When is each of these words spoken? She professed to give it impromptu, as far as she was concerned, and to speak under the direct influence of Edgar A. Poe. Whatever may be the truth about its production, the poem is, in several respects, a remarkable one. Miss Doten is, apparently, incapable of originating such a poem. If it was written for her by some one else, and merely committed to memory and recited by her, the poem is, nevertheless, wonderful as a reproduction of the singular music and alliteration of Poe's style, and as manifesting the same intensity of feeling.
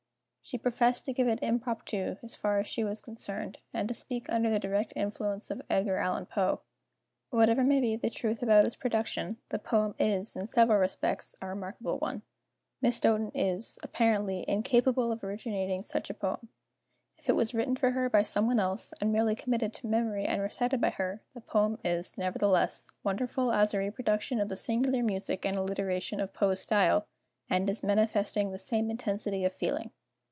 She 0.43 0.57
professed 0.57 1.05
to 1.05 1.13
give 1.13 1.29
it 1.29 1.41
impromptu, 1.41 2.17
as 2.23 2.35
far 2.35 2.59
as 2.59 2.67
she 2.67 2.83
was 2.83 2.99
concerned, 2.99 3.59
and 3.73 3.87
to 3.87 3.93
speak 3.93 4.25
under 4.27 4.49
the 4.49 4.59
direct 4.59 4.91
influence 4.97 5.49
of 5.49 5.61
Edgar 5.69 5.97
A. 5.99 6.25
Poe. 6.25 6.59
Whatever 7.29 7.63
may 7.63 7.79
be 7.79 7.95
the 7.95 8.09
truth 8.09 8.43
about 8.43 8.65
its 8.65 8.75
production, 8.75 9.37
the 9.49 9.59
poem 9.59 9.95
is, 9.97 10.35
in 10.35 10.47
several 10.47 10.79
respects, 10.79 11.37
a 11.41 11.47
remarkable 11.47 11.99
one. 11.99 12.23
Miss 12.81 12.99
Doten 12.99 13.31
is, 13.33 13.79
apparently, 13.81 14.43
incapable 14.45 15.09
of 15.11 15.23
originating 15.23 15.83
such 15.83 16.09
a 16.09 16.13
poem. 16.15 16.49
If 17.17 17.29
it 17.29 17.35
was 17.35 17.53
written 17.53 17.77
for 17.77 17.91
her 17.91 18.09
by 18.09 18.23
some 18.23 18.45
one 18.47 18.59
else, 18.59 18.93
and 18.99 19.09
merely 19.13 19.35
committed 19.35 19.71
to 19.75 19.87
memory 19.87 20.25
and 20.25 20.41
recited 20.41 20.81
by 20.81 20.89
her, 20.89 21.21
the 21.33 21.39
poem 21.39 21.77
is, 21.85 22.17
nevertheless, 22.17 22.91
wonderful 23.05 23.53
as 23.53 23.73
a 23.73 23.77
reproduction 23.77 24.41
of 24.41 24.49
the 24.49 24.57
singular 24.57 25.01
music 25.03 25.45
and 25.45 25.55
alliteration 25.55 26.19
of 26.19 26.33
Poe's 26.33 26.59
style, 26.59 27.05
and 27.49 27.69
as 27.69 27.83
manifesting 27.83 28.51
the 28.51 28.57
same 28.57 28.89
intensity 28.89 29.45
of 29.45 29.53
feeling. 29.53 29.91